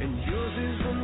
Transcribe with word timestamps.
and 0.00 0.18
yours 0.26 0.54
is 0.58 0.78
the. 0.84 0.97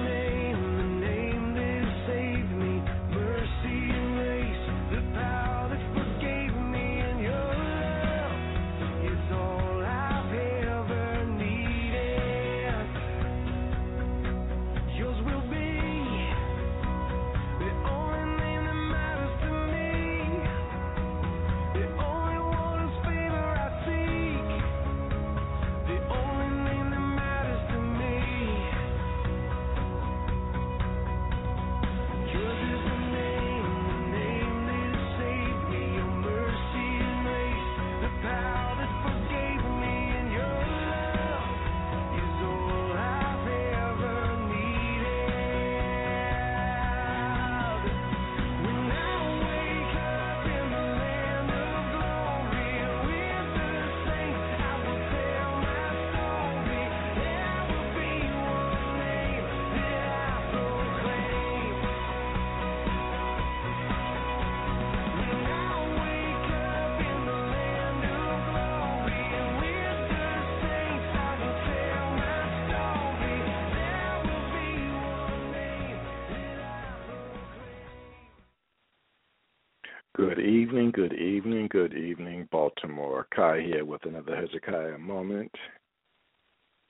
Good 80.16 80.38
evening, 80.38 80.92
good 80.92 81.12
evening, 81.12 81.66
good 81.72 81.92
evening, 81.92 82.48
Baltimore. 82.52 83.26
Kia 83.34 83.60
here 83.60 83.84
with 83.84 84.06
another 84.06 84.36
Hezekiah 84.36 84.96
moment. 84.96 85.50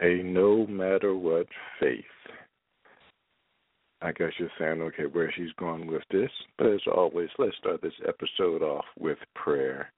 A 0.02 0.22
no 0.22 0.66
matter 0.66 1.14
what 1.16 1.46
faith. 1.80 2.04
I 4.02 4.12
guess 4.12 4.32
you're 4.38 4.50
saying, 4.58 4.82
okay, 4.82 5.06
where 5.06 5.32
she's 5.34 5.52
going 5.58 5.86
with 5.86 6.02
this. 6.10 6.30
But 6.58 6.66
as 6.66 6.80
always, 6.94 7.30
let's 7.38 7.56
start 7.56 7.80
this 7.80 7.94
episode 8.06 8.60
off 8.60 8.84
with 8.98 9.16
prayer. 9.34 9.90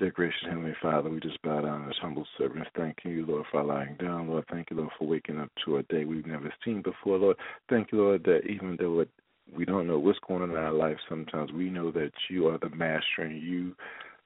Dear 0.00 0.10
gracious 0.10 0.40
Heavenly 0.48 0.74
Father, 0.82 1.08
we 1.08 1.20
just 1.20 1.40
bow 1.42 1.60
down 1.60 1.88
as 1.88 1.94
humble 2.02 2.26
servants. 2.36 2.68
Thank 2.76 2.96
you, 3.04 3.24
Lord, 3.26 3.46
for 3.52 3.62
lying 3.62 3.94
down. 4.00 4.28
Lord, 4.28 4.44
thank 4.50 4.72
you, 4.72 4.78
Lord, 4.78 4.90
for 4.98 5.06
waking 5.06 5.38
up 5.38 5.52
to 5.64 5.76
a 5.76 5.84
day 5.84 6.04
we've 6.04 6.26
never 6.26 6.52
seen 6.64 6.82
before. 6.82 7.18
Lord, 7.18 7.36
thank 7.68 7.92
you, 7.92 7.98
Lord, 7.98 8.24
that 8.24 8.40
even 8.50 8.76
though 8.80 8.98
it 8.98 9.10
we 9.54 9.64
don't 9.64 9.86
know 9.86 9.98
what's 9.98 10.18
going 10.26 10.42
on 10.42 10.50
in 10.50 10.56
our 10.56 10.72
life 10.72 10.96
sometimes. 11.08 11.52
We 11.52 11.70
know 11.70 11.90
that 11.92 12.12
you 12.30 12.48
are 12.48 12.58
the 12.58 12.70
master 12.70 13.22
and 13.22 13.40
you 13.40 13.74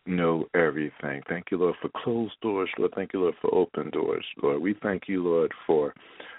know 0.07 0.47
everything. 0.55 1.23
Thank 1.29 1.47
you, 1.51 1.59
Lord, 1.59 1.75
for 1.83 1.91
closed 2.03 2.35
doors. 2.41 2.71
Lord, 2.79 2.93
thank 2.95 3.13
you, 3.13 3.21
Lord, 3.21 3.35
for 3.41 3.53
open 3.55 3.91
doors. 3.91 4.25
Lord, 4.43 4.61
we 4.63 4.75
thank 4.83 5.05
you, 5.09 5.23
Lord, 5.23 5.53
for 5.67 5.95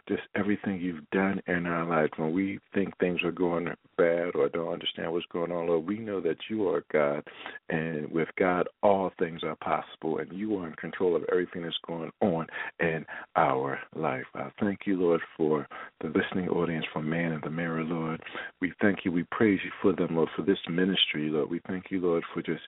just 0.07 0.23
everything 0.35 0.79
you've 0.79 1.09
done 1.11 1.41
in 1.47 1.65
our 1.65 1.85
lives. 1.85 2.11
When 2.17 2.33
we 2.33 2.59
think 2.73 2.97
things 2.97 3.21
are 3.23 3.31
going 3.31 3.67
bad 3.97 4.35
or 4.35 4.49
don't 4.49 4.71
understand 4.71 5.11
what's 5.11 5.25
going 5.31 5.51
on, 5.51 5.67
Lord, 5.67 5.85
we 5.87 5.97
know 5.99 6.21
that 6.21 6.37
you 6.49 6.67
are 6.69 6.83
God, 6.91 7.23
and 7.69 8.09
with 8.11 8.29
God, 8.37 8.67
all 8.83 9.11
things 9.19 9.41
are 9.43 9.55
possible, 9.57 10.19
and 10.19 10.31
you 10.31 10.57
are 10.59 10.67
in 10.67 10.73
control 10.75 11.15
of 11.15 11.23
everything 11.31 11.63
that's 11.63 11.75
going 11.85 12.11
on 12.21 12.47
in 12.79 13.05
our 13.35 13.79
life. 13.95 14.25
I 14.35 14.49
thank 14.59 14.81
you, 14.85 14.99
Lord, 14.99 15.21
for 15.35 15.67
the 16.01 16.07
listening 16.07 16.49
audience 16.49 16.85
from 16.93 17.09
Man 17.09 17.31
in 17.31 17.41
the 17.43 17.49
Mirror, 17.49 17.83
Lord. 17.83 18.21
We 18.61 18.73
thank 18.81 18.99
you. 19.03 19.11
We 19.11 19.25
praise 19.31 19.59
you 19.63 19.71
for 19.81 19.93
them, 19.93 20.15
Lord, 20.15 20.29
for 20.35 20.43
this 20.43 20.57
ministry, 20.69 21.29
Lord. 21.29 21.49
We 21.49 21.61
thank 21.67 21.85
you, 21.89 21.99
Lord, 21.99 22.23
for 22.33 22.41
just 22.41 22.61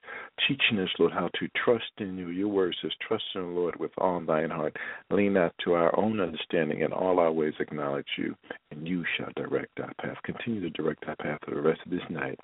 teaching 0.46 0.78
us, 0.78 0.88
Lord, 0.98 1.12
how 1.12 1.28
to 1.38 1.48
trust 1.64 1.84
in 1.98 2.18
you. 2.18 2.28
Your 2.28 2.48
word 2.48 2.74
says, 2.82 2.92
trust 3.06 3.24
in 3.34 3.42
the 3.42 3.46
Lord 3.48 3.78
with 3.78 3.92
all 3.98 4.20
thine 4.20 4.50
heart. 4.50 4.76
Lean 5.10 5.34
not 5.34 5.54
to 5.64 5.72
our 5.74 5.96
own 5.98 6.20
understanding 6.20 6.82
and 6.82 6.92
all 6.92 7.18
our 7.18 7.29
ways 7.32 7.54
acknowledge 7.60 8.06
you, 8.16 8.34
and 8.70 8.86
you 8.86 9.04
shall 9.16 9.30
direct 9.36 9.78
our 9.80 9.92
path. 10.00 10.16
Continue 10.24 10.60
to 10.60 10.70
direct 10.70 11.04
our 11.06 11.16
path 11.16 11.38
for 11.44 11.54
the 11.54 11.60
rest 11.60 11.80
of 11.84 11.90
this 11.90 12.00
night, 12.10 12.38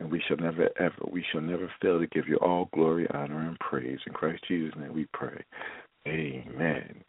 and 0.00 0.10
we 0.10 0.22
shall 0.26 0.36
never 0.36 0.68
ever 0.78 0.96
we 1.10 1.24
shall 1.32 1.40
never 1.40 1.70
fail 1.80 1.98
to 1.98 2.06
give 2.08 2.28
you 2.28 2.36
all 2.36 2.68
glory, 2.72 3.06
honor, 3.12 3.46
and 3.46 3.58
praise. 3.60 3.98
In 4.06 4.12
Christ 4.12 4.44
Jesus' 4.48 4.78
name 4.78 4.94
we 4.94 5.06
pray. 5.12 5.42
Amen. 6.06 7.04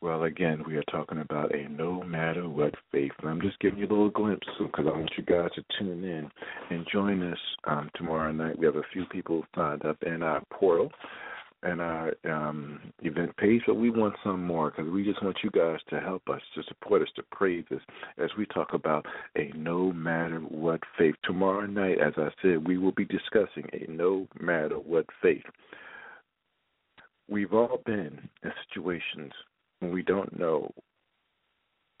Well, 0.00 0.24
again, 0.24 0.62
we 0.64 0.76
are 0.76 0.84
talking 0.84 1.18
about 1.18 1.52
a 1.52 1.68
no 1.68 2.02
matter 2.04 2.48
what 2.48 2.72
faith. 2.92 3.10
And 3.20 3.28
I'm 3.28 3.40
just 3.40 3.58
giving 3.58 3.80
you 3.80 3.86
a 3.86 3.88
little 3.88 4.10
glimpse 4.10 4.46
because 4.58 4.86
I 4.86 4.96
want 4.96 5.10
you 5.16 5.24
guys 5.24 5.50
to 5.56 5.64
tune 5.76 6.04
in 6.04 6.30
and 6.70 6.86
join 6.92 7.20
us 7.32 7.38
um, 7.64 7.90
tomorrow 7.96 8.30
night. 8.30 8.56
We 8.56 8.66
have 8.66 8.76
a 8.76 8.82
few 8.92 9.06
people 9.06 9.44
signed 9.56 9.84
up 9.84 9.96
in 10.04 10.22
our 10.22 10.40
portal 10.52 10.92
and 11.62 11.80
our 11.80 12.12
um, 12.24 12.80
event 13.02 13.36
page, 13.36 13.62
but 13.66 13.74
we 13.74 13.90
want 13.90 14.14
some 14.22 14.44
more 14.44 14.70
because 14.70 14.90
we 14.90 15.04
just 15.04 15.22
want 15.22 15.36
you 15.42 15.50
guys 15.50 15.80
to 15.90 16.00
help 16.00 16.28
us, 16.28 16.40
to 16.54 16.62
support 16.68 17.02
us, 17.02 17.08
to 17.16 17.22
praise 17.32 17.64
us 17.74 17.80
as 18.16 18.30
we 18.38 18.46
talk 18.46 18.74
about 18.74 19.04
a 19.36 19.50
no 19.56 19.92
matter 19.92 20.38
what 20.38 20.80
faith. 20.96 21.16
Tomorrow 21.24 21.66
night, 21.66 21.98
as 21.98 22.12
I 22.16 22.28
said, 22.42 22.66
we 22.66 22.78
will 22.78 22.92
be 22.92 23.04
discussing 23.04 23.68
a 23.72 23.90
no 23.90 24.28
matter 24.40 24.76
what 24.76 25.06
faith. 25.20 25.42
We've 27.28 27.52
all 27.52 27.82
been 27.84 28.28
in 28.44 28.52
situations 28.68 29.32
when 29.80 29.92
we 29.92 30.02
don't 30.02 30.38
know 30.38 30.72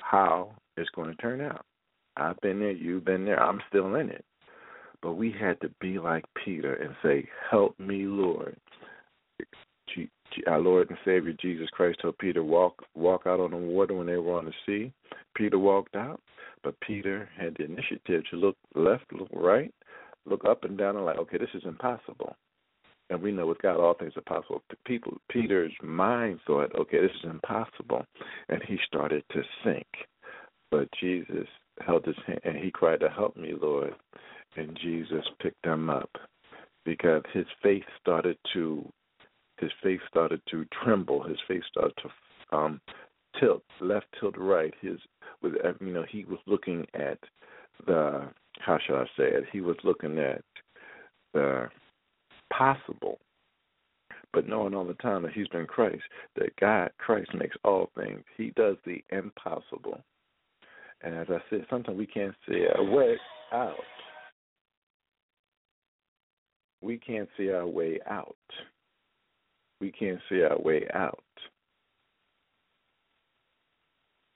how 0.00 0.52
it's 0.76 0.90
going 0.90 1.10
to 1.10 1.16
turn 1.16 1.40
out. 1.40 1.66
I've 2.16 2.40
been 2.40 2.60
there, 2.60 2.72
you've 2.72 3.04
been 3.04 3.24
there, 3.24 3.42
I'm 3.42 3.60
still 3.68 3.96
in 3.96 4.08
it. 4.08 4.24
But 5.02 5.12
we 5.14 5.32
had 5.38 5.60
to 5.60 5.70
be 5.80 5.98
like 5.98 6.24
Peter 6.44 6.74
and 6.74 6.94
say, 7.02 7.28
Help 7.50 7.78
me, 7.78 8.04
Lord 8.04 8.56
our 10.48 10.60
Lord 10.60 10.88
and 10.88 10.98
Savior 11.04 11.34
Jesus 11.40 11.68
Christ 11.70 12.00
told 12.00 12.18
Peter 12.18 12.42
walk 12.42 12.82
walk 12.94 13.22
out 13.26 13.40
on 13.40 13.50
the 13.50 13.56
water 13.56 13.94
when 13.94 14.06
they 14.06 14.16
were 14.16 14.38
on 14.38 14.46
the 14.46 14.52
sea. 14.66 14.92
Peter 15.34 15.58
walked 15.58 15.94
out, 15.94 16.20
but 16.62 16.80
Peter 16.80 17.28
had 17.38 17.54
the 17.56 17.64
initiative 17.64 18.22
to 18.30 18.36
look 18.36 18.56
left, 18.74 19.04
look 19.12 19.28
right, 19.32 19.72
look 20.26 20.44
up 20.44 20.64
and 20.64 20.78
down, 20.78 20.96
and 20.96 21.04
like, 21.04 21.18
okay, 21.18 21.38
this 21.38 21.48
is 21.54 21.62
impossible. 21.64 22.34
And 23.10 23.22
we 23.22 23.32
know 23.32 23.46
with 23.46 23.62
God 23.62 23.78
all 23.78 23.94
things 23.94 24.12
are 24.16 24.22
possible. 24.22 24.62
People, 24.86 25.16
Peter's 25.30 25.72
mind 25.82 26.40
thought, 26.46 26.74
okay, 26.78 27.00
this 27.00 27.10
is 27.22 27.30
impossible, 27.30 28.04
and 28.48 28.62
he 28.66 28.78
started 28.86 29.24
to 29.32 29.42
sink. 29.64 29.86
But 30.70 30.88
Jesus 31.00 31.46
held 31.86 32.04
his 32.04 32.16
hand, 32.26 32.40
and 32.44 32.56
he 32.56 32.70
cried 32.70 33.00
to 33.00 33.08
help 33.08 33.36
me, 33.36 33.52
Lord. 33.58 33.94
And 34.56 34.78
Jesus 34.82 35.24
picked 35.40 35.64
him 35.64 35.88
up 35.88 36.10
because 36.84 37.22
his 37.32 37.46
faith 37.62 37.84
started 38.00 38.36
to 38.54 38.90
his 39.58 39.70
face 39.82 40.00
started 40.08 40.40
to 40.50 40.64
tremble. 40.82 41.22
His 41.22 41.38
face 41.46 41.62
started 41.70 41.94
to 42.02 42.56
um, 42.56 42.80
tilt 43.38 43.62
left, 43.80 44.06
tilt 44.18 44.36
right. 44.38 44.72
His 44.80 44.98
with 45.42 45.54
uh, 45.64 45.72
you 45.80 45.92
know 45.92 46.04
he 46.08 46.24
was 46.24 46.38
looking 46.46 46.86
at 46.94 47.18
the 47.86 48.28
how 48.60 48.78
shall 48.86 48.96
I 48.96 49.04
say 49.16 49.28
it? 49.28 49.44
He 49.52 49.60
was 49.60 49.76
looking 49.84 50.18
at 50.18 50.42
the 51.34 51.68
possible, 52.52 53.18
but 54.32 54.48
knowing 54.48 54.74
all 54.74 54.86
the 54.86 54.94
time 54.94 55.22
that 55.22 55.32
he's 55.32 55.48
been 55.48 55.66
Christ, 55.66 56.02
that 56.36 56.56
God 56.60 56.90
Christ 56.98 57.30
makes 57.34 57.56
all 57.64 57.90
things. 57.96 58.24
He 58.36 58.52
does 58.56 58.76
the 58.84 59.02
impossible. 59.10 60.00
And 61.02 61.14
as 61.14 61.28
I 61.30 61.38
said, 61.48 61.64
sometimes 61.70 61.96
we 61.96 62.06
can't 62.06 62.34
see 62.48 62.66
our 62.74 62.82
way 62.82 63.16
out. 63.52 63.76
We 66.80 66.98
can't 66.98 67.28
see 67.36 67.50
our 67.50 67.66
way 67.66 68.00
out 68.08 68.36
we 69.80 69.92
can't 69.92 70.20
see 70.28 70.42
our 70.42 70.58
way 70.58 70.86
out. 70.94 71.22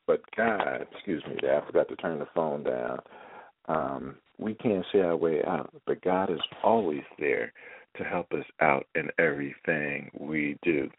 But 0.07 0.21
God, 0.37 0.87
excuse 0.93 1.23
me, 1.27 1.37
I 1.49 1.65
forgot 1.67 1.89
to 1.89 1.97
turn 1.97 2.19
the 2.19 2.27
phone 2.35 2.65
down. 2.65 2.99
Um, 3.69 4.17
we 4.39 4.55
can't 4.55 4.85
see 4.93 5.01
our 5.01 5.17
way 5.17 5.43
out, 5.45 5.71
but 5.87 6.03
God 6.03 6.31
is 6.31 6.41
always 6.63 7.03
there 7.19 7.53
to 7.97 8.05
help 8.05 8.33
us 8.33 8.45
out 8.61 8.87
in 8.95 9.09
everything 9.19 10.11
we 10.19 10.59
do. 10.63 10.91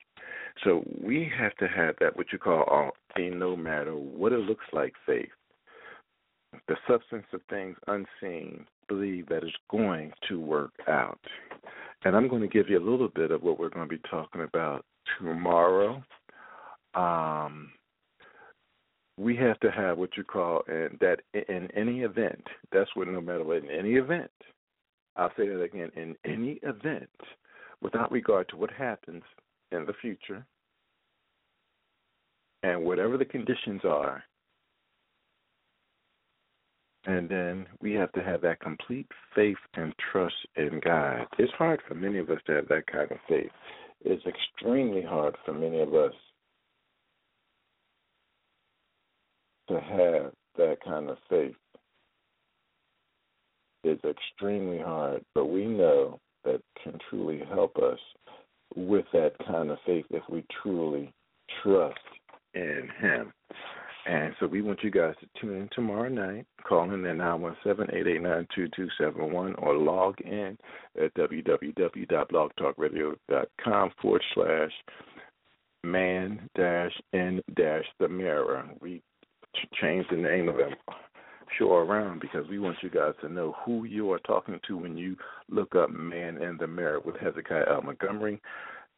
So 0.63 0.83
we 1.01 1.29
have 1.37 1.55
to 1.55 1.67
have 1.67 1.95
that 1.99 2.15
what 2.15 2.27
you 2.31 2.39
call 2.39 2.93
a 3.17 3.29
no 3.29 3.55
matter 3.55 3.93
what 3.93 4.31
it 4.31 4.39
looks 4.39 4.65
like 4.71 4.93
faith. 5.05 5.29
The 6.67 6.75
substance 6.87 7.25
of 7.33 7.41
things 7.49 7.75
unseen, 7.87 8.65
believe 8.87 9.27
that 9.27 9.43
it's 9.43 9.55
going 9.69 10.13
to 10.29 10.39
work 10.39 10.73
out. 10.87 11.19
And 12.05 12.15
I'm 12.15 12.27
going 12.27 12.41
to 12.41 12.47
give 12.47 12.69
you 12.69 12.77
a 12.77 12.89
little 12.89 13.07
bit 13.07 13.31
of 13.31 13.43
what 13.43 13.59
we're 13.59 13.69
going 13.69 13.87
to 13.87 13.95
be 13.95 14.01
talking 14.09 14.41
about 14.41 14.85
tomorrow. 15.17 16.03
Um, 16.95 17.71
we 19.17 19.35
have 19.37 19.59
to 19.61 19.71
have 19.71 19.97
what 19.97 20.17
you 20.17 20.23
call 20.23 20.63
and 20.67 20.97
that 20.99 21.21
in 21.33 21.69
any 21.75 22.01
event. 22.01 22.43
That's 22.71 22.89
what 22.95 23.07
no 23.07 23.21
matter 23.21 23.43
what 23.43 23.57
in 23.57 23.69
any 23.69 23.93
event. 23.93 24.31
I'll 25.15 25.31
say 25.37 25.47
that 25.47 25.61
again. 25.61 25.91
In 25.95 26.15
any 26.25 26.59
event, 26.63 27.09
without 27.81 28.11
regard 28.11 28.49
to 28.49 28.57
what 28.57 28.71
happens 28.71 29.23
in 29.71 29.85
the 29.85 29.93
future, 30.01 30.45
and 32.63 32.83
whatever 32.83 33.17
the 33.17 33.25
conditions 33.25 33.81
are, 33.83 34.23
and 37.05 37.27
then 37.29 37.65
we 37.81 37.93
have 37.93 38.11
to 38.13 38.23
have 38.23 38.41
that 38.41 38.59
complete 38.61 39.07
faith 39.35 39.57
and 39.73 39.93
trust 40.11 40.35
in 40.55 40.79
God. 40.83 41.25
It's 41.37 41.51
hard 41.53 41.81
for 41.87 41.95
many 41.95 42.19
of 42.19 42.29
us 42.29 42.39
to 42.47 42.53
have 42.53 42.67
that 42.69 42.87
kind 42.87 43.11
of 43.11 43.17
faith. 43.27 43.51
It's 44.05 44.23
extremely 44.25 45.01
hard 45.01 45.35
for 45.45 45.53
many 45.53 45.81
of 45.81 45.93
us 45.93 46.13
to 49.69 49.79
have 49.79 50.31
that 50.57 50.77
kind 50.83 51.09
of 51.09 51.17
faith. 51.29 51.55
It's 53.83 54.03
extremely 54.05 54.79
hard, 54.79 55.23
but 55.35 55.45
we 55.45 55.65
know 55.65 56.19
that 56.45 56.61
can 56.83 56.97
truly 57.09 57.41
help 57.51 57.77
us 57.77 57.99
with 58.75 59.05
that 59.13 59.33
kind 59.45 59.71
of 59.71 59.77
faith 59.85 60.05
if 60.09 60.23
we 60.29 60.43
truly 60.61 61.13
trust 61.61 61.99
in 62.53 62.89
Him. 62.99 63.33
And 64.05 64.35
so 64.39 64.47
we 64.47 64.61
want 64.61 64.83
you 64.83 64.91
guys 64.91 65.15
to 65.21 65.27
tune 65.39 65.61
in 65.61 65.69
tomorrow 65.73 66.09
night. 66.09 66.45
Call 66.67 66.91
in 66.91 67.05
at 67.05 67.15
917-889-2271 67.15 69.61
or 69.61 69.77
log 69.77 70.19
in 70.21 70.57
at 71.01 71.13
www.blogtalkradio.com 71.13 73.91
forward 74.01 74.23
slash 74.33 74.71
man 75.85 76.49
dash 76.55 76.91
in 77.13 77.41
dash 77.55 77.85
the 77.99 78.09
mirror. 78.09 78.65
We 78.81 79.01
changed 79.81 80.09
the 80.11 80.17
name 80.17 80.49
of 80.49 80.59
it 80.59 80.73
show 81.57 81.73
around 81.73 82.19
because 82.19 82.45
we 82.49 82.59
want 82.59 82.75
you 82.81 82.89
guys 82.89 83.13
to 83.21 83.29
know 83.29 83.55
who 83.65 83.85
you 83.85 84.11
are 84.11 84.19
talking 84.19 84.59
to 84.67 84.77
when 84.77 84.97
you 84.97 85.15
look 85.49 85.75
up 85.75 85.89
Man 85.91 86.41
in 86.41 86.57
the 86.59 86.67
Mirror 86.67 86.99
with 87.01 87.15
Hezekiah 87.17 87.65
L. 87.69 87.83
Montgomery 87.83 88.41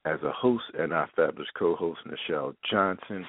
as 0.06 0.22
a 0.24 0.31
host 0.31 0.63
and 0.78 0.94
our 0.94 1.10
fabulous 1.16 1.50
co 1.57 1.75
host, 1.75 2.00
Nichelle 2.07 2.56
Johnson 2.69 3.25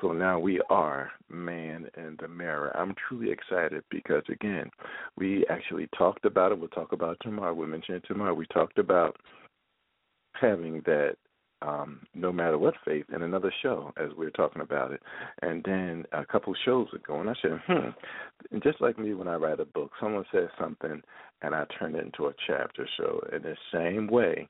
So 0.00 0.12
now 0.12 0.38
we 0.38 0.60
are 0.70 1.10
man 1.28 1.88
in 1.96 2.16
the 2.20 2.28
mirror. 2.28 2.74
I'm 2.76 2.94
truly 3.08 3.30
excited 3.30 3.84
because 3.90 4.22
again, 4.30 4.70
we 5.16 5.44
actually 5.50 5.88
talked 5.96 6.24
about 6.24 6.52
it. 6.52 6.58
We'll 6.58 6.68
talk 6.68 6.92
about 6.92 7.18
tomorrow. 7.20 7.54
We'll 7.54 7.68
mention 7.68 7.96
it 7.96 8.04
tomorrow. 8.06 8.34
We 8.34 8.46
talked 8.46 8.78
about 8.78 9.16
having 10.34 10.82
that 10.86 11.16
um, 11.62 12.00
no 12.14 12.32
matter 12.32 12.56
what 12.56 12.74
faith 12.84 13.04
in 13.14 13.22
another 13.22 13.52
show 13.62 13.92
as 13.98 14.08
we 14.16 14.24
were 14.24 14.30
talking 14.30 14.62
about 14.62 14.92
it. 14.92 15.02
And 15.42 15.62
then 15.64 16.06
a 16.12 16.24
couple 16.24 16.54
shows 16.64 16.88
ago, 16.94 17.20
and 17.20 17.28
I 17.28 17.34
said, 17.42 17.60
hmm. 17.66 17.88
And 18.50 18.62
just 18.62 18.80
like 18.80 18.98
me 18.98 19.12
when 19.12 19.28
I 19.28 19.34
write 19.34 19.60
a 19.60 19.66
book, 19.66 19.90
someone 20.00 20.24
says 20.32 20.48
something 20.58 21.02
and 21.42 21.54
I 21.54 21.64
turn 21.78 21.94
it 21.94 22.04
into 22.04 22.26
a 22.26 22.34
chapter. 22.46 22.88
So 22.96 23.20
in 23.32 23.42
the 23.42 23.56
same 23.72 24.06
way, 24.06 24.48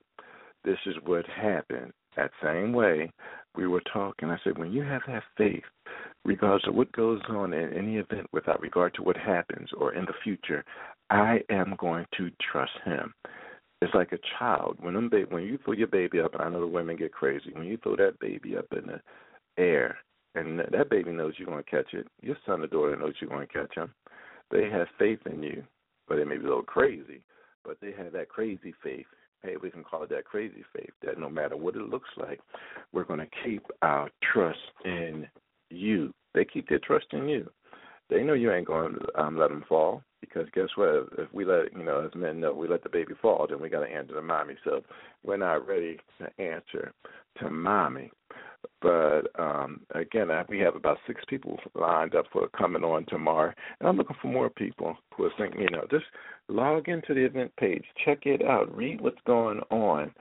this 0.65 0.79
is 0.87 0.95
what 1.05 1.27
happened. 1.27 1.93
That 2.17 2.31
same 2.43 2.73
way, 2.73 3.11
we 3.57 3.67
were 3.67 3.83
talking. 3.93 4.31
I 4.31 4.39
said, 4.45 4.59
when 4.59 4.73
you 4.73 4.83
have 4.83 5.03
that 5.07 5.23
faith, 5.37 5.65
regardless 6.25 6.69
of 6.69 6.75
what 6.75 6.93
goes 6.93 7.21
on 7.29 7.53
in 7.53 7.73
any 7.73 7.97
event, 7.97 8.27
without 8.33 8.61
regard 8.61 8.95
to 8.95 9.03
what 9.03 9.17
happens 9.17 9.69
or 9.77 9.95
in 9.95 10.05
the 10.05 10.15
future, 10.23 10.65
I 11.11 11.41
am 11.51 11.75
going 11.79 12.07
to 12.17 12.31
trust 12.53 12.73
Him. 12.85 13.13
It's 13.83 13.95
like 13.95 14.13
a 14.13 14.19
child. 14.39 14.77
When 14.81 14.95
them 14.95 15.09
ba- 15.09 15.27
when 15.31 15.43
you 15.45 15.59
throw 15.65 15.73
your 15.73 15.89
baby 15.89 16.21
up, 16.21 16.35
and 16.35 16.43
I 16.43 16.49
know 16.49 16.61
the 16.61 16.67
women 16.67 16.97
get 16.97 17.13
crazy. 17.13 17.51
When 17.53 17.67
you 17.67 17.79
throw 17.79 17.97
that 17.97 18.21
baby 18.21 18.57
up 18.57 18.67
in 18.73 18.87
the 18.87 19.01
air, 19.61 19.97
and 20.35 20.59
that 20.59 20.91
baby 20.91 21.11
knows 21.13 21.35
you're 21.37 21.49
going 21.49 21.65
to 21.65 21.71
catch 21.71 21.93
it. 21.93 22.07
Your 22.23 22.37
son 22.47 22.61
or 22.61 22.67
daughter 22.67 22.97
knows 22.97 23.15
you're 23.21 23.31
going 23.31 23.47
to 23.47 23.53
catch 23.53 23.75
him. 23.75 23.93
They 24.51 24.69
have 24.71 24.87
faith 24.99 25.21
in 25.27 25.43
you, 25.43 25.65
but 26.07 26.17
they 26.17 26.25
may 26.25 26.37
be 26.37 26.45
a 26.45 26.49
little 26.49 26.63
crazy, 26.63 27.23
but 27.65 27.79
they 27.81 27.93
have 27.93 28.13
that 28.13 28.29
crazy 28.29 28.75
faith. 28.83 29.07
Hey, 29.43 29.55
we 29.63 29.71
can 29.71 29.85
call 29.85 30.03
it 30.03 30.11
that 30.11 30.25
crazy 30.25 30.65
faith. 30.75 30.91
That 31.05 31.19
no 31.19 31.29
matter 31.29 31.57
what 31.57 31.77
it 31.77 31.83
looks 31.83 32.11
like, 32.17 32.41
we're 32.93 33.05
going 33.05 33.21
to 33.21 33.29
keep 33.45 33.65
our 33.83 34.11
trust 34.33 34.59
in 34.85 35.27
you. 35.71 36.13
They 36.35 36.45
keep 36.45 36.69
their 36.69 36.79
trust 36.79 37.07
in 37.13 37.29
you. 37.29 37.51
They 38.11 38.23
know 38.23 38.35
you 38.35 38.53
ain't 38.53 38.67
going 38.67 38.95
to 38.95 39.21
um, 39.21 39.39
let 39.39 39.51
them 39.51 39.65
fall 39.69 40.03
because 40.21 40.47
guess 40.53 40.69
what? 40.77 41.09
If 41.19 41.33
we 41.33 41.45
let 41.45 41.73
you 41.73 41.85
know, 41.85 42.05
as 42.05 42.15
men 42.15 42.41
know, 42.41 42.53
we 42.53 42.69
let 42.69 42.83
the 42.83 42.89
baby 42.89 43.15
fall, 43.21 43.47
then 43.49 43.61
we 43.61 43.69
got 43.69 43.81
to 43.81 43.91
answer 43.91 44.15
to 44.15 44.23
mommy. 44.23 44.55
So 44.65 44.83
we're 45.25 45.37
not 45.37 45.67
ready 45.67 45.99
to 46.19 46.43
answer 46.43 46.93
to 47.41 47.51
mommy. 47.51 48.11
But 48.83 49.23
um, 49.39 49.81
again, 49.95 50.29
we 50.49 50.59
have 50.61 50.75
about 50.75 50.99
six 51.07 51.23
people 51.29 51.59
lined 51.75 52.15
up 52.15 52.27
for 52.33 52.49
coming 52.49 52.85
on 52.85 53.05
tomorrow, 53.07 53.53
and 53.79 53.89
I'm 53.89 53.97
looking 53.97 54.17
for 54.21 54.29
more 54.29 54.51
people 54.51 54.97
who 55.15 55.25
are 55.25 55.33
thinking. 55.39 55.63
You 55.63 55.71
know, 55.71 55.87
just 55.91 56.07
log 56.49 56.89
into 56.89 57.15
the 57.15 57.25
event 57.25 57.53
page, 57.57 57.85
check 58.05 58.27
it 58.27 58.43
out, 58.43 58.75
read 58.75 59.01
what's 59.01 59.21
going 59.27 59.61
on. 59.71 60.13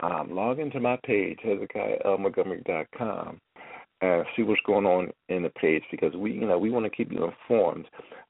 Um, 0.00 0.30
log 0.30 0.60
into 0.60 0.78
my 0.78 0.96
page, 1.04 1.40
HezekiahLMontgomery.com, 1.44 3.40
and 4.00 4.24
see 4.36 4.42
what's 4.42 4.60
going 4.64 4.86
on 4.86 5.10
in 5.28 5.42
the 5.42 5.50
page 5.50 5.82
because 5.90 6.14
we, 6.14 6.32
you 6.32 6.46
know, 6.46 6.58
we 6.58 6.70
want 6.70 6.84
to 6.84 6.90
keep 6.90 7.10
you 7.10 7.24
informed 7.24 7.86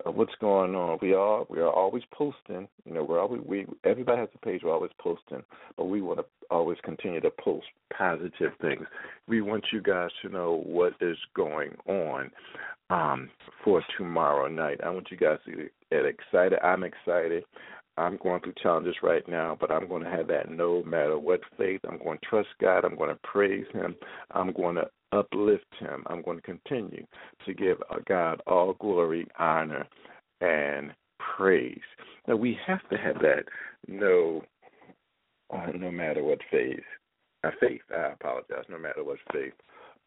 of 0.07 0.15
what's 0.15 0.35
going 0.41 0.75
on. 0.75 0.99
We 1.03 1.13
are 1.13 1.45
we 1.49 1.61
are 1.61 1.71
always 1.71 2.03
posting. 2.13 2.69
You 2.85 2.95
know, 2.95 3.05
we're 3.05 3.21
always 3.21 3.43
we 3.45 3.67
everybody 3.85 4.21
has 4.21 4.29
a 4.35 4.39
page. 4.39 4.63
We're 4.65 4.73
always 4.73 4.93
posting, 4.99 5.43
but 5.77 5.85
we 5.85 6.01
want 6.01 6.21
to 6.21 6.25
always 6.51 6.79
continue 6.85 7.21
to 7.21 7.31
post 7.31 7.67
positive 7.97 8.53
things. 8.61 8.87
We 9.27 9.43
want 9.43 9.67
you 9.73 9.83
guys 9.83 10.11
to 10.23 10.31
know 10.31 10.63
what 10.65 10.95
is 11.01 11.19
going 11.35 11.77
on 11.87 12.31
um, 12.91 13.29
for 13.63 13.83
tomorrow 13.97 14.49
night. 14.49 14.81
I 14.83 14.91
want 14.91 15.11
you 15.11 15.17
guys 15.17 15.39
to 15.47 15.69
get 15.91 16.05
excited. 16.07 16.59
I'm 16.63 16.85
excited. 16.85 17.45
I'm 17.99 18.17
going 18.23 18.41
through 18.41 18.55
challenges 18.63 18.95
right 19.03 19.29
now, 19.29 19.57
but 19.61 19.73
I'm 19.73 19.89
going 19.89 20.05
to 20.05 20.11
have 20.11 20.29
that 20.29 20.51
no 20.51 20.85
matter 20.85 21.19
what 21.19 21.41
faith. 21.59 21.81
I'm 21.89 21.99
going 21.99 22.19
to 22.19 22.27
trust 22.27 22.49
God. 22.61 22.85
I'm 22.85 22.97
going 22.97 23.11
to 23.11 23.19
praise 23.25 23.67
Him. 23.73 23.97
I'm 24.31 24.53
going 24.53 24.77
to 24.77 24.89
uplift 25.13 25.67
Him. 25.79 26.05
I'm 26.07 26.23
going 26.23 26.39
to 26.39 26.43
continue 26.43 27.07
to 27.47 27.55
give 27.55 27.79
God 28.09 28.41
all 28.47 28.75
glory, 28.75 29.27
honor, 29.39 29.87
and 30.41 30.93
praise. 31.37 31.81
Now 32.27 32.37
we 32.37 32.59
have 32.67 32.87
to 32.91 32.97
have 32.97 33.17
that 33.21 33.45
no, 33.87 34.43
uh, 35.55 35.67
no 35.75 35.91
matter 35.91 36.23
what 36.23 36.39
faith. 36.51 36.81
Uh, 37.45 37.51
faith. 37.61 37.83
I 37.97 38.13
apologize. 38.13 38.65
No 38.69 38.79
matter 38.79 39.05
what 39.05 39.19
faith. 39.33 39.55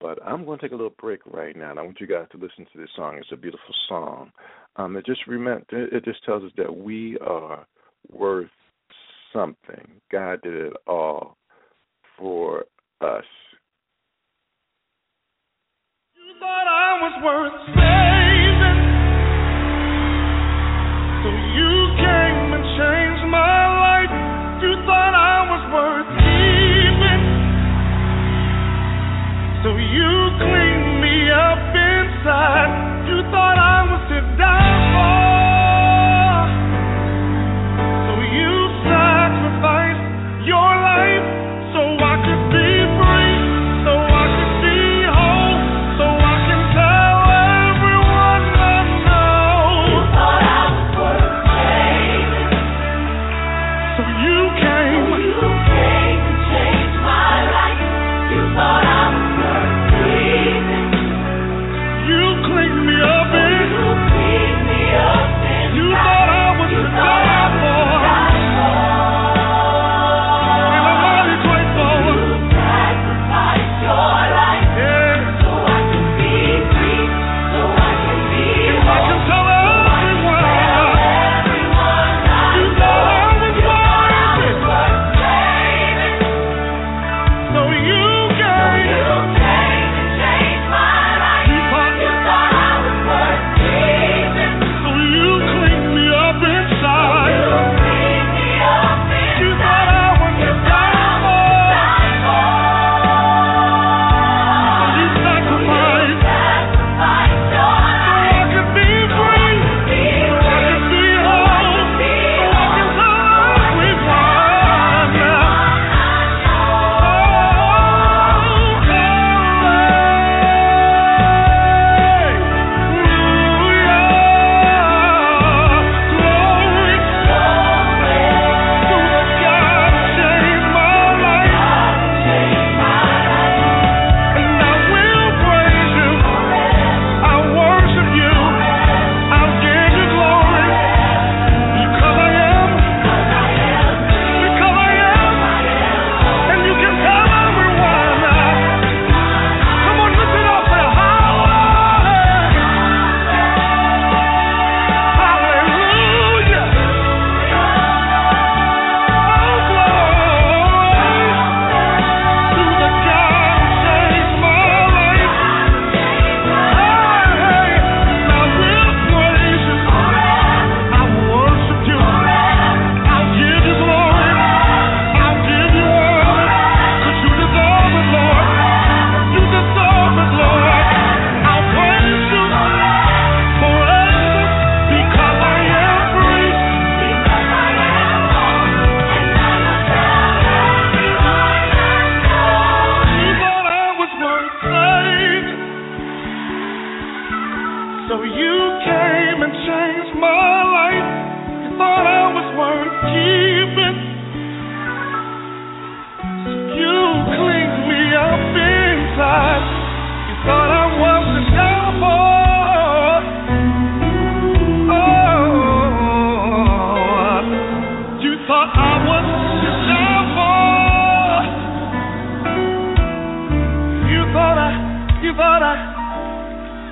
But 0.01 0.17
I'm 0.25 0.45
going 0.45 0.57
to 0.57 0.65
take 0.65 0.71
a 0.71 0.75
little 0.75 0.95
break 0.99 1.21
right 1.27 1.55
now, 1.55 1.69
and 1.69 1.79
I 1.79 1.83
want 1.83 2.01
you 2.01 2.07
guys 2.07 2.25
to 2.31 2.37
listen 2.37 2.65
to 2.73 2.79
this 2.79 2.89
song. 2.95 3.17
It's 3.17 3.31
a 3.31 3.37
beautiful 3.37 3.73
song. 3.87 4.31
Um, 4.75 4.97
it 4.97 5.05
just 5.05 5.27
remember, 5.27 5.63
it 5.71 6.03
just 6.03 6.25
tells 6.25 6.43
us 6.43 6.51
that 6.57 6.75
we 6.75 7.19
are 7.19 7.65
worth 8.11 8.49
something. 9.31 10.01
God 10.11 10.41
did 10.41 10.55
it 10.55 10.73
all 10.87 11.37
for 12.17 12.65
us. 13.01 13.23
You 16.15 16.33
thought 16.39 16.67
I 16.81 16.97
was 16.97 17.13
worth 17.23 17.53
saving, 17.77 18.30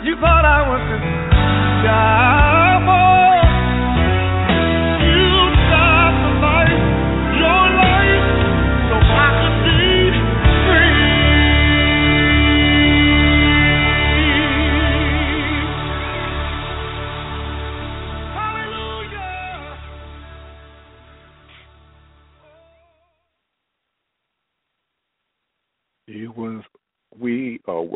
you 0.03 0.15
thought 0.21 0.45
I 0.45 0.61
was 0.69 0.81
the 0.91 0.99
devil. 1.83 2.38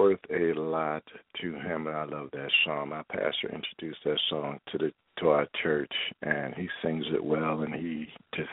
Worth 0.04 0.20
a 0.32 0.60
lot 0.60 1.04
to 1.42 1.54
him, 1.54 1.88
and 1.88 1.96
I 1.96 2.04
love 2.04 2.30
that 2.34 2.52
song. 2.66 2.90
My 2.90 3.04
pastor 3.10 3.54
introduced 3.54 4.00
that 4.04 4.20
song 4.30 4.60
to 4.72 4.78
the 4.78 4.92
to 5.20 5.30
our 5.30 5.48
church, 5.62 5.92
and 6.24 6.54
he 6.56 6.68
sings 6.84 7.06
it 7.14 7.24
well, 7.24 7.62
and 7.62 7.74
he 7.74 8.08
just 8.36 8.50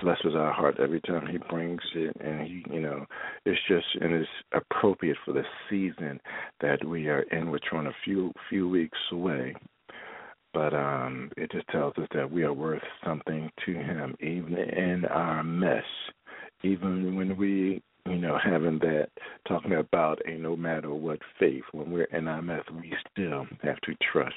blesses 0.00 0.34
our 0.36 0.52
heart 0.52 0.76
every 0.80 1.00
time 1.00 1.26
he 1.26 1.36
brings 1.50 1.82
it, 1.94 2.16
and 2.20 2.46
he, 2.46 2.64
you 2.72 2.80
know, 2.80 3.04
it's 3.44 3.60
just 3.68 3.84
and 4.00 4.14
it's 4.14 4.28
appropriate 4.54 5.18
for 5.24 5.32
the 5.32 5.42
season 5.68 6.18
that 6.60 6.82
we 6.82 7.08
are 7.08 7.22
in, 7.32 7.50
which 7.50 7.64
we're 7.70 7.80
on 7.80 7.88
a 7.88 7.96
few 8.04 8.32
few 8.48 8.66
weeks 8.68 8.98
away. 9.12 9.54
But 10.54 10.72
um, 10.72 11.30
it 11.36 11.50
just 11.52 11.68
tells 11.68 11.92
us 11.98 12.08
that 12.14 12.30
we 12.30 12.42
are 12.44 12.54
worth 12.54 12.82
something 13.04 13.50
to 13.66 13.72
him, 13.74 14.14
even 14.20 14.56
in 14.56 15.04
our 15.04 15.42
mess, 15.42 15.84
even 16.62 17.16
when 17.16 17.36
we 17.36 17.82
you 18.08 18.16
know, 18.16 18.38
having 18.42 18.78
that, 18.80 19.08
talking 19.48 19.74
about 19.74 20.20
a 20.26 20.36
no 20.38 20.56
matter 20.56 20.92
what 20.92 21.18
faith, 21.38 21.64
when 21.72 21.90
we're 21.90 22.04
in 22.04 22.24
mess, 22.46 22.62
we 22.72 22.92
still 23.10 23.46
have 23.62 23.80
to 23.82 23.94
trust 24.12 24.34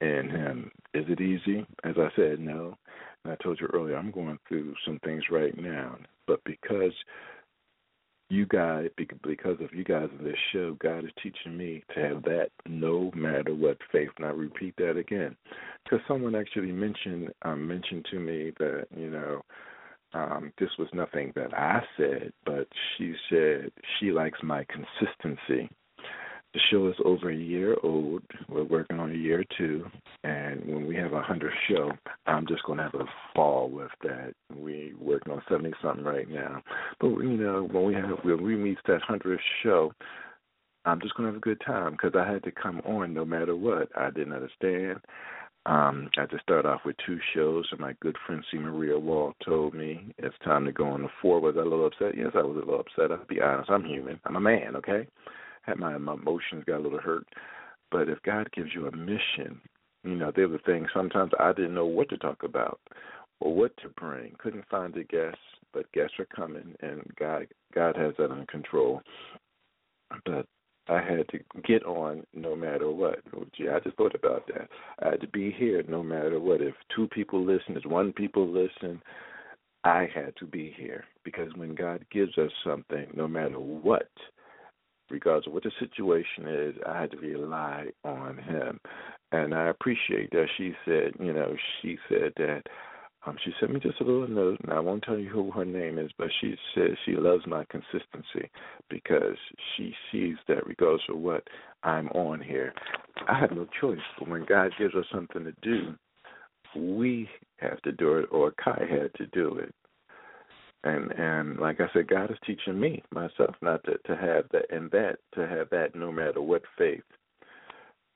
in 0.00 0.28
Him. 0.28 0.70
Is 0.94 1.04
it 1.08 1.20
easy? 1.20 1.66
As 1.84 1.94
I 1.96 2.08
said, 2.16 2.40
no. 2.40 2.76
And 3.24 3.32
I 3.32 3.36
told 3.42 3.60
you 3.60 3.68
earlier, 3.72 3.96
I'm 3.96 4.10
going 4.10 4.38
through 4.48 4.74
some 4.84 4.98
things 5.04 5.22
right 5.30 5.56
now, 5.58 5.96
but 6.26 6.40
because 6.44 6.92
you 8.32 8.46
guys, 8.46 8.88
because 8.96 9.60
of 9.60 9.74
you 9.74 9.84
guys 9.84 10.08
in 10.18 10.24
this 10.24 10.38
show, 10.52 10.74
God 10.80 11.04
is 11.04 11.10
teaching 11.22 11.56
me 11.56 11.84
to 11.94 12.00
have 12.00 12.22
that 12.22 12.48
no 12.66 13.10
matter 13.14 13.54
what 13.54 13.76
faith. 13.92 14.08
And 14.16 14.26
I 14.26 14.30
repeat 14.30 14.74
that 14.78 14.96
again, 14.96 15.36
because 15.84 16.00
someone 16.08 16.34
actually 16.34 16.72
mentioned 16.72 17.30
um, 17.42 17.68
mentioned 17.68 18.06
to 18.10 18.18
me 18.18 18.52
that 18.58 18.86
you 18.96 19.10
know 19.10 19.42
um, 20.14 20.52
this 20.58 20.70
was 20.78 20.88
nothing 20.92 21.32
that 21.34 21.54
I 21.54 21.80
said, 21.96 22.32
but 22.44 22.66
she 22.96 23.14
said 23.30 23.70
she 23.98 24.10
likes 24.10 24.38
my 24.42 24.64
consistency. 24.64 25.70
The 26.54 26.60
show 26.70 26.86
is 26.88 26.96
over 27.06 27.30
a 27.30 27.34
year 27.34 27.78
old. 27.82 28.22
We're 28.46 28.64
working 28.64 28.98
on 28.98 29.10
a 29.10 29.14
year 29.14 29.42
two, 29.56 29.86
and 30.22 30.62
when 30.66 30.86
we 30.86 30.94
have 30.96 31.14
a 31.14 31.22
hundred 31.22 31.52
show, 31.66 31.92
I'm 32.26 32.46
just 32.46 32.62
going 32.64 32.76
to 32.76 32.84
have 32.84 32.94
a 32.94 33.06
ball 33.34 33.70
with 33.70 33.90
that. 34.02 34.34
We're 34.54 34.94
working 34.98 35.32
on 35.32 35.42
seventy 35.48 35.72
something 35.82 36.04
right 36.04 36.28
now, 36.28 36.62
but 37.00 37.08
you 37.08 37.38
know 37.38 37.68
when 37.72 37.84
we 37.84 37.94
have 37.94 38.18
when 38.22 38.42
we 38.42 38.54
meet 38.56 38.76
that 38.86 39.00
hundredth 39.00 39.40
show, 39.62 39.94
I'm 40.84 41.00
just 41.00 41.14
going 41.14 41.26
to 41.26 41.32
have 41.32 41.38
a 41.38 41.40
good 41.40 41.62
time 41.64 41.92
because 41.92 42.12
I 42.14 42.30
had 42.30 42.42
to 42.44 42.50
come 42.50 42.80
on 42.84 43.14
no 43.14 43.24
matter 43.24 43.56
what. 43.56 43.88
I 43.96 44.10
didn't 44.10 44.34
understand. 44.34 44.98
Um, 45.64 46.10
I 46.18 46.26
just 46.26 46.42
start 46.42 46.66
off 46.66 46.80
with 46.84 46.96
two 47.06 47.18
shows, 47.34 47.66
and 47.70 47.78
my 47.78 47.94
good 48.00 48.16
friend 48.26 48.44
C. 48.50 48.58
Maria 48.58 48.98
Wall 48.98 49.32
told 49.44 49.74
me 49.74 50.12
it's 50.18 50.34
time 50.44 50.64
to 50.64 50.72
go 50.72 50.86
on 50.88 51.02
the 51.02 51.08
four. 51.20 51.40
Was 51.40 51.54
I 51.56 51.60
a 51.60 51.64
little 51.64 51.86
upset? 51.86 52.16
Yes, 52.16 52.32
I 52.34 52.42
was 52.42 52.56
a 52.56 52.58
little 52.58 52.80
upset. 52.80 53.12
I'll 53.12 53.24
be 53.26 53.40
honest. 53.40 53.70
I'm 53.70 53.84
human. 53.84 54.18
I'm 54.24 54.36
a 54.36 54.40
man. 54.40 54.74
Okay, 54.76 55.06
had 55.62 55.78
my, 55.78 55.96
my 55.98 56.14
emotions 56.14 56.64
got 56.66 56.78
a 56.78 56.82
little 56.82 56.98
hurt, 56.98 57.26
but 57.92 58.08
if 58.08 58.20
God 58.22 58.50
gives 58.52 58.70
you 58.74 58.88
a 58.88 58.96
mission, 58.96 59.60
you 60.02 60.16
know 60.16 60.32
there 60.34 60.48
were 60.48 60.60
things. 60.66 60.88
Sometimes 60.92 61.30
I 61.38 61.52
didn't 61.52 61.74
know 61.74 61.86
what 61.86 62.08
to 62.08 62.18
talk 62.18 62.42
about 62.42 62.80
or 63.38 63.54
what 63.54 63.76
to 63.78 63.88
bring. 63.90 64.34
Couldn't 64.38 64.68
find 64.68 64.96
a 64.96 65.04
guest, 65.04 65.38
but 65.72 65.90
guests 65.92 66.14
are 66.18 66.26
coming, 66.34 66.74
and 66.80 67.02
God 67.18 67.46
God 67.72 67.96
has 67.96 68.14
that 68.18 68.32
under 68.32 68.46
control. 68.46 69.00
But 70.26 70.46
I 70.88 71.00
had 71.00 71.28
to 71.28 71.38
get 71.62 71.84
on 71.84 72.24
no 72.34 72.56
matter 72.56 72.90
what. 72.90 73.20
Oh, 73.36 73.46
gee, 73.56 73.68
I 73.68 73.78
just 73.80 73.96
thought 73.96 74.14
about 74.14 74.46
that. 74.48 74.68
I 75.00 75.10
had 75.10 75.20
to 75.20 75.28
be 75.28 75.52
here 75.52 75.82
no 75.88 76.02
matter 76.02 76.40
what. 76.40 76.60
If 76.60 76.74
two 76.94 77.08
people 77.08 77.44
listen, 77.44 77.76
if 77.76 77.84
one 77.84 78.12
people 78.12 78.48
listen, 78.48 79.00
I 79.84 80.08
had 80.12 80.34
to 80.36 80.46
be 80.46 80.74
here 80.76 81.04
because 81.24 81.52
when 81.56 81.74
God 81.74 82.04
gives 82.10 82.36
us 82.38 82.50
something, 82.64 83.06
no 83.14 83.28
matter 83.28 83.58
what, 83.58 84.08
regardless 85.10 85.46
of 85.46 85.52
what 85.52 85.62
the 85.62 85.72
situation 85.78 86.48
is, 86.48 86.74
I 86.86 87.02
had 87.02 87.10
to 87.12 87.18
rely 87.18 87.86
on 88.04 88.38
Him. 88.38 88.80
And 89.30 89.54
I 89.54 89.68
appreciate 89.68 90.30
that 90.32 90.46
she 90.56 90.74
said, 90.84 91.12
you 91.20 91.32
know, 91.32 91.54
she 91.80 91.96
said 92.08 92.32
that 92.36 92.62
um, 93.24 93.36
she 93.44 93.52
sent 93.60 93.72
me 93.72 93.80
just 93.80 94.00
a 94.00 94.04
little 94.04 94.26
note, 94.26 94.58
and 94.62 94.72
I 94.72 94.80
won't 94.80 95.04
tell 95.04 95.18
you 95.18 95.28
who 95.28 95.50
her 95.52 95.64
name 95.64 95.98
is, 95.98 96.10
but 96.18 96.28
she 96.40 96.56
says 96.74 96.90
she 97.04 97.12
loves 97.12 97.46
my 97.46 97.64
consistency 97.66 98.50
because 98.90 99.36
she 99.76 99.94
sees 100.10 100.36
that 100.48 100.66
regardless 100.66 101.02
of 101.08 101.18
what 101.18 101.44
I'm 101.84 102.08
on 102.08 102.40
here, 102.40 102.74
I 103.28 103.38
have 103.38 103.52
no 103.52 103.66
choice. 103.80 103.98
But 104.18 104.28
when 104.28 104.44
God 104.44 104.72
gives 104.78 104.94
us 104.94 105.04
something 105.12 105.44
to 105.44 105.54
do, 105.62 105.94
we 106.74 107.28
have 107.58 107.80
to 107.82 107.92
do 107.92 108.16
it, 108.18 108.28
or 108.32 108.52
Kia 108.62 108.86
had 108.88 109.14
to 109.14 109.26
do 109.26 109.56
it. 109.58 109.74
And 110.84 111.12
and 111.12 111.58
like 111.60 111.80
I 111.80 111.86
said, 111.92 112.08
God 112.08 112.30
is 112.32 112.38
teaching 112.44 112.80
me 112.80 113.04
myself 113.12 113.54
not 113.62 113.84
to 113.84 113.98
to 114.06 114.16
have 114.16 114.46
that 114.50 114.64
and 114.74 114.90
that 114.90 115.18
to 115.34 115.46
have 115.46 115.70
that 115.70 115.94
no 115.94 116.10
matter 116.10 116.42
what 116.42 116.62
faith 116.76 117.04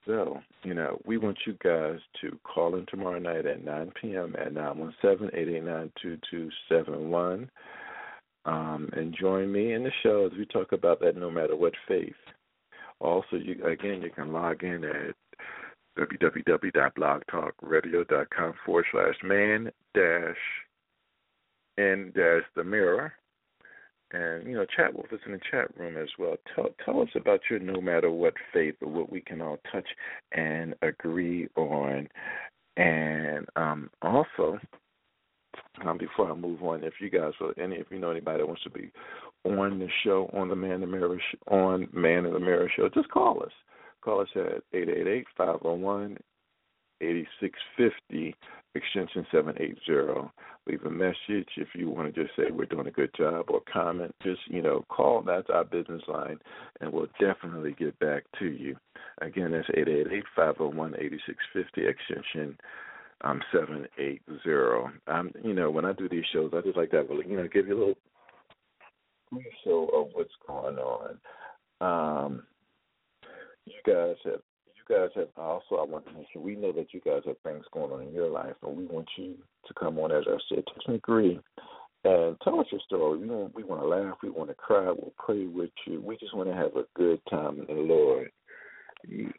so, 0.07 0.41
you 0.63 0.75
know, 0.75 0.99
we 1.05 1.19
want 1.19 1.39
you 1.47 1.59
guys 1.63 1.99
to 2.21 2.39
call 2.45 2.77
in 2.77 2.87
tomorrow 2.87 3.19
night 3.19 3.45
at 3.45 3.63
9 3.65 3.93
p.m. 4.01 4.37
at 4.39 4.55
917-889-2271 4.55 7.49
um, 8.45 8.89
and 8.93 9.17
join 9.19 9.51
me 9.53 9.73
in 9.73 9.83
the 9.83 9.91
show 10.03 10.29
as 10.31 10.39
we 10.39 10.45
talk 10.47 10.71
about 10.73 11.01
that 11.01 11.17
no 11.17 11.31
matter 11.31 11.57
what 11.57 11.73
faith. 11.89 12.15
Also, 13.01 13.37
you 13.37 13.65
again, 13.67 14.01
you 14.01 14.11
can 14.11 14.33
log 14.33 14.63
in 14.63 14.85
at 14.85 15.17
www.blogtalkradio.com 15.99 18.55
forward 18.65 18.87
slash 18.93 19.17
man 19.23 19.71
dash 19.95 20.37
n 21.79 22.11
dash 22.15 22.43
the 22.55 22.65
mirror 22.65 23.13
and 24.13 24.47
you 24.47 24.55
know 24.55 24.67
chat 24.77 24.95
with 24.95 25.13
us 25.13 25.21
in 25.27 25.33
the 25.33 25.41
chat 25.51 25.69
room 25.77 25.97
as 25.97 26.09
well 26.19 26.37
tell 26.55 26.69
tell 26.85 27.03
us 27.03 27.09
about 27.15 27.41
your 27.51 27.59
no 27.59 27.81
matter 27.81 28.11
what 28.11 28.35
faith 28.53 28.77
or 28.81 28.89
what 28.89 29.11
we 29.11 29.21
can 29.21 29.41
all 29.41 29.59
touch 29.73 29.87
and 30.33 30.75
agree 30.83 31.49
on 31.57 32.09
and 32.77 33.47
um, 33.57 33.91
also 34.03 34.59
um, 35.85 35.99
before 35.99 36.31
I 36.31 36.35
move 36.35 36.63
on, 36.63 36.85
if 36.85 36.95
you 37.01 37.11
guys 37.11 37.33
or 37.41 37.59
any 37.61 37.77
if 37.77 37.87
you 37.91 37.99
know 37.99 38.11
anybody 38.11 38.39
that 38.39 38.47
wants 38.47 38.63
to 38.63 38.71
be 38.71 38.91
on 39.45 39.79
the 39.79 39.89
show 40.05 40.31
on 40.33 40.49
the 40.49 40.57
Man 40.57 40.73
in 40.73 40.81
the 40.83 40.87
Mirror 40.87 41.19
sh- 41.19 41.37
on 41.49 41.89
Man 41.93 42.27
in 42.27 42.33
the 42.33 42.41
Mirror 42.41 42.71
show, 42.75 42.89
just 42.89 43.11
call 43.11 43.43
us. 43.43 43.53
Call 44.03 44.21
us 44.21 44.29
at 44.37 44.63
888-501-8650 45.39 48.35
extension 48.77 49.27
780. 49.33 50.31
Leave 50.67 50.85
a 50.85 50.91
message 50.91 51.49
if 51.57 51.69
you 51.75 51.89
want 51.91 52.13
to 52.13 52.23
just 52.23 52.35
say 52.37 52.51
we're 52.51 52.67
doing 52.67 52.89
a 52.89 52.91
good 52.91 53.11
job 53.17 53.47
or 53.49 53.61
comment. 53.73 54.15
Just, 54.23 54.41
you 54.49 54.63
know, 54.63 54.85
call. 54.89 55.23
That's 55.23 55.49
our 55.51 55.65
business 55.65 56.03
line, 56.09 56.39
and 56.81 56.93
we'll 56.93 57.07
definitely 57.21 57.75
get 57.79 57.99
back 57.99 58.25
to 58.39 58.47
you. 58.47 58.77
Again, 59.21 59.53
that's 59.53 59.69
888-501-8650, 60.37 61.89
extension 61.89 62.59
um, 63.23 63.41
780. 63.53 64.21
Um, 65.07 65.31
you 65.43 65.55
know, 65.55 65.71
when 65.71 65.85
I 65.85 65.93
do 65.93 66.09
these 66.09 66.25
shows, 66.33 66.53
I 66.55 66.61
just 66.63 66.77
like 66.77 66.91
that, 66.91 67.09
you 67.27 67.37
know, 67.37 67.49
give 67.49 67.69
you 67.69 67.77
a 67.77 67.79
little 67.79 67.97
show 69.65 69.89
of 69.95 70.09
what's 70.13 70.31
going 70.47 70.79
on. 70.79 71.19
Um, 71.81 72.43
you 73.65 73.75
guys 73.87 74.17
have 74.25 74.41
guys 74.89 75.11
have 75.15 75.29
also, 75.37 75.77
I 75.77 75.85
want 75.85 76.07
to 76.07 76.13
mention, 76.13 76.43
we 76.43 76.57
know 76.57 76.73
that 76.73 76.93
you 76.93 77.01
guys 77.01 77.23
have 77.27 77.39
things 77.45 77.65
going 77.73 77.93
on 77.93 78.03
in 78.03 78.13
your 78.13 78.31
life, 78.31 78.55
and 78.63 78.77
we 78.77 78.87
want 78.87 79.09
you 79.17 79.35
to 79.67 79.75
come 79.75 79.99
on, 79.99 80.13
as 80.13 80.25
I 80.27 80.37
said, 80.49 80.65
touch 80.67 80.85
and 80.87 80.97
agree, 80.97 81.41
and 82.05 82.37
tell 82.43 82.61
us 82.61 82.67
your 82.71 82.81
story. 82.87 83.19
We 83.19 83.27
want, 83.29 83.55
we 83.55 83.65
want 83.65 83.83
to 83.83 83.89
laugh, 83.89 84.17
we 84.23 84.31
want 84.31 84.49
to 84.51 84.55
cry, 84.55 84.87
we'll 84.87 85.13
pray 85.19 85.47
with 85.47 85.71
you. 85.87 86.01
We 86.01 86.17
just 86.17 86.35
want 86.35 86.49
to 86.49 86.55
have 86.55 86.77
a 86.77 86.85
good 86.95 87.21
time 87.29 87.65
in 87.69 87.77
the 87.77 87.83
Lord. 87.83 88.31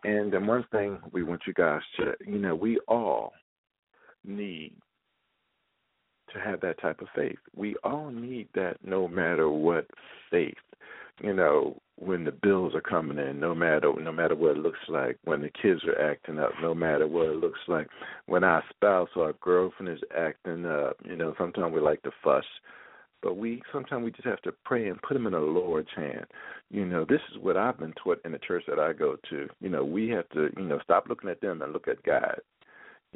And 0.03 0.31
then 0.31 0.47
one 0.47 0.65
thing 0.71 0.99
we 1.11 1.23
want 1.23 1.41
you 1.47 1.53
guys 1.53 1.81
to, 1.97 2.13
you 2.25 2.37
know, 2.37 2.55
we 2.55 2.79
all 2.87 3.33
need 4.23 4.73
to 6.33 6.39
have 6.39 6.61
that 6.61 6.79
type 6.81 7.01
of 7.01 7.07
faith. 7.15 7.37
We 7.55 7.75
all 7.83 8.09
need 8.09 8.49
that 8.55 8.77
no 8.83 9.07
matter 9.07 9.49
what 9.49 9.87
faith. 10.29 10.53
You 11.21 11.33
know, 11.33 11.81
when 11.99 12.23
the 12.23 12.31
bills 12.31 12.75
are 12.75 12.81
coming 12.81 13.17
in, 13.17 13.39
no 13.39 13.55
matter 13.55 13.91
no 13.99 14.11
matter 14.11 14.35
what 14.35 14.57
it 14.57 14.59
looks 14.59 14.79
like, 14.87 15.17
when 15.23 15.41
the 15.41 15.49
kids 15.49 15.81
are 15.85 16.11
acting 16.11 16.39
up, 16.39 16.51
no 16.61 16.73
matter 16.75 17.07
what 17.07 17.25
it 17.27 17.37
looks 17.37 17.59
like, 17.67 17.87
when 18.27 18.43
our 18.43 18.63
spouse 18.69 19.09
or 19.15 19.25
our 19.25 19.33
girlfriend 19.41 19.91
is 19.91 20.03
acting 20.15 20.65
up, 20.65 20.97
you 21.03 21.15
know, 21.15 21.33
sometimes 21.37 21.73
we 21.73 21.81
like 21.81 22.01
to 22.03 22.11
fuss, 22.23 22.45
but 23.23 23.35
we 23.35 23.63
sometimes 23.71 24.03
we 24.03 24.11
just 24.11 24.27
have 24.27 24.41
to 24.43 24.53
pray 24.63 24.87
and 24.87 25.01
put 25.01 25.15
them 25.15 25.25
in 25.25 25.33
the 25.33 25.39
Lord's 25.39 25.89
hand. 25.95 26.25
You 26.69 26.85
know, 26.85 27.03
this 27.03 27.21
is 27.31 27.41
what 27.41 27.57
I've 27.57 27.79
been 27.79 27.93
taught 27.93 28.21
in 28.25 28.31
the 28.31 28.39
church 28.39 28.63
that 28.67 28.79
I 28.79 28.93
go 28.93 29.15
to. 29.31 29.47
You 29.59 29.69
know, 29.69 29.83
we 29.83 30.09
have 30.09 30.29
to, 30.29 30.49
you 30.55 30.65
know, 30.65 30.79
stop 30.83 31.07
looking 31.09 31.29
at 31.29 31.41
them 31.41 31.63
and 31.63 31.73
look 31.73 31.87
at 31.87 32.03
God. 32.03 32.39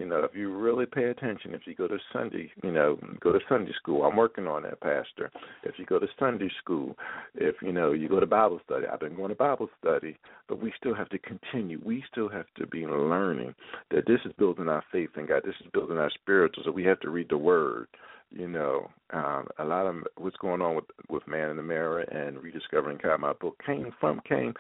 You 0.01 0.07
know, 0.07 0.23
if 0.23 0.31
you 0.33 0.51
really 0.51 0.87
pay 0.87 1.11
attention, 1.11 1.53
if 1.53 1.61
you 1.67 1.75
go 1.75 1.87
to 1.87 1.99
Sunday, 2.11 2.51
you 2.63 2.71
know, 2.71 2.97
go 3.19 3.31
to 3.31 3.39
Sunday 3.47 3.71
school. 3.79 4.03
I'm 4.03 4.15
working 4.15 4.47
on 4.47 4.63
that, 4.63 4.81
Pastor. 4.81 5.29
If 5.61 5.75
you 5.77 5.85
go 5.85 5.99
to 5.99 6.07
Sunday 6.17 6.49
school, 6.59 6.97
if 7.35 7.53
you 7.61 7.71
know 7.71 7.91
you 7.91 8.09
go 8.09 8.19
to 8.19 8.25
Bible 8.25 8.59
study. 8.65 8.87
I've 8.91 8.99
been 8.99 9.15
going 9.15 9.29
to 9.29 9.35
Bible 9.35 9.69
study, 9.79 10.17
but 10.47 10.59
we 10.59 10.73
still 10.75 10.95
have 10.95 11.07
to 11.09 11.19
continue. 11.19 11.79
We 11.85 12.03
still 12.11 12.29
have 12.29 12.47
to 12.57 12.65
be 12.65 12.87
learning 12.87 13.53
that 13.91 14.07
this 14.07 14.17
is 14.25 14.31
building 14.39 14.69
our 14.69 14.83
faith 14.91 15.11
in 15.17 15.27
God. 15.27 15.43
This 15.45 15.53
is 15.63 15.69
building 15.71 15.99
our 15.99 16.09
spiritual. 16.09 16.63
So 16.65 16.71
we 16.71 16.83
have 16.85 16.99
to 17.01 17.11
read 17.11 17.29
the 17.29 17.37
Word. 17.37 17.87
You 18.31 18.47
know, 18.47 18.89
um, 19.13 19.49
a 19.59 19.63
lot 19.63 19.85
of 19.85 19.97
what's 20.17 20.37
going 20.37 20.63
on 20.63 20.77
with 20.77 20.85
with 21.09 21.27
Man 21.27 21.51
in 21.51 21.57
the 21.57 21.63
Mirror 21.63 21.99
and 22.11 22.41
rediscovering 22.41 22.97
God. 23.03 23.19
My 23.19 23.33
book 23.33 23.61
came 23.63 23.91
from 23.99 24.19
came 24.27 24.55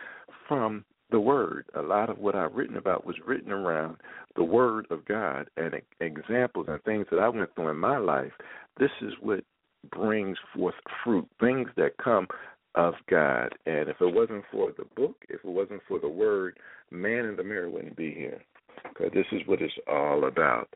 from 0.47 0.85
the 1.11 1.19
Word. 1.19 1.65
A 1.75 1.81
lot 1.81 2.09
of 2.09 2.17
what 2.17 2.35
I've 2.35 2.55
written 2.55 2.77
about 2.77 3.05
was 3.05 3.15
written 3.25 3.51
around 3.51 3.97
the 4.35 4.43
Word 4.43 4.87
of 4.89 5.05
God 5.05 5.49
and 5.57 5.75
examples 5.99 6.67
and 6.69 6.81
things 6.83 7.05
that 7.11 7.19
I 7.19 7.29
went 7.29 7.53
through 7.55 7.69
in 7.69 7.77
my 7.77 7.97
life. 7.97 8.31
This 8.79 8.91
is 9.01 9.13
what 9.21 9.43
brings 9.91 10.37
forth 10.55 10.75
fruit, 11.03 11.27
things 11.39 11.69
that 11.77 11.97
come 12.03 12.27
of 12.75 12.93
God. 13.09 13.53
And 13.65 13.89
if 13.89 13.97
it 13.99 14.13
wasn't 14.13 14.45
for 14.51 14.71
the 14.77 14.85
book, 14.95 15.17
if 15.29 15.43
it 15.43 15.45
wasn't 15.45 15.81
for 15.87 15.99
the 15.99 16.09
Word, 16.09 16.57
man 16.89 17.25
in 17.25 17.35
the 17.35 17.43
mirror 17.43 17.69
wouldn't 17.69 17.97
be 17.97 18.13
here. 18.13 18.41
Because 18.83 19.11
this 19.13 19.25
is 19.31 19.41
what 19.45 19.61
it's 19.61 19.73
all 19.91 20.25
about. 20.25 20.69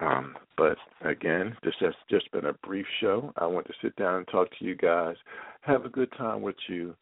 Um, 0.00 0.36
but 0.56 0.76
again, 1.02 1.56
this 1.62 1.74
has 1.80 1.94
just 2.10 2.30
been 2.32 2.46
a 2.46 2.52
brief 2.52 2.86
show. 3.00 3.32
I 3.36 3.46
want 3.46 3.66
to 3.66 3.72
sit 3.80 3.96
down 3.96 4.16
and 4.16 4.28
talk 4.28 4.48
to 4.58 4.64
you 4.64 4.74
guys, 4.74 5.16
have 5.62 5.84
a 5.84 5.90
good 5.90 6.12
time 6.18 6.42
with 6.42 6.56
you. 6.68 6.94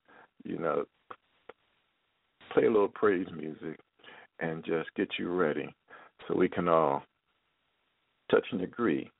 You 0.44 0.58
know, 0.58 0.84
play 2.54 2.66
a 2.66 2.70
little 2.70 2.88
praise 2.88 3.26
music 3.36 3.78
and 4.38 4.64
just 4.64 4.88
get 4.96 5.08
you 5.18 5.28
ready 5.28 5.74
so 6.26 6.36
we 6.36 6.48
can 6.48 6.68
all 6.68 7.02
touch 8.30 8.46
and 8.52 8.62
agree 8.62 9.10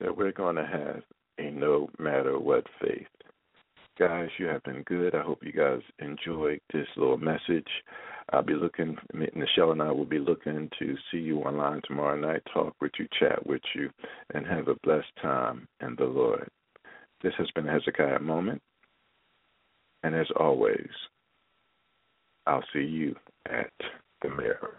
that 0.00 0.14
we're 0.14 0.32
going 0.32 0.56
to 0.56 0.66
have 0.66 1.02
a 1.38 1.50
no 1.50 1.88
matter 1.98 2.38
what 2.38 2.64
faith. 2.80 3.06
Guys, 3.98 4.28
you 4.38 4.46
have 4.46 4.62
been 4.64 4.82
good. 4.82 5.14
I 5.14 5.22
hope 5.22 5.38
you 5.42 5.52
guys 5.52 5.80
enjoyed 5.98 6.60
this 6.72 6.86
little 6.96 7.18
message. 7.18 7.68
I'll 8.32 8.42
be 8.42 8.54
looking, 8.54 8.96
Nichelle 9.14 9.72
and 9.72 9.82
I 9.82 9.92
will 9.92 10.06
be 10.06 10.18
looking 10.18 10.68
to 10.78 10.96
see 11.10 11.18
you 11.18 11.40
online 11.40 11.82
tomorrow 11.86 12.16
night, 12.16 12.42
talk 12.52 12.74
with 12.80 12.92
you, 12.98 13.06
chat 13.18 13.46
with 13.46 13.60
you, 13.74 13.90
and 14.34 14.46
have 14.46 14.68
a 14.68 14.76
blessed 14.82 15.12
time 15.20 15.68
in 15.80 15.94
the 15.98 16.04
Lord. 16.04 16.48
This 17.22 17.34
has 17.38 17.48
been 17.54 17.66
Hezekiah 17.66 18.20
Moment. 18.20 18.60
And 20.02 20.14
as 20.16 20.26
always, 20.36 20.88
I'll 22.46 22.64
see 22.72 22.80
you 22.84 23.14
at 23.50 23.72
the 24.22 24.30
mirror. 24.30 24.76